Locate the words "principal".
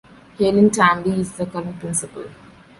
1.79-2.25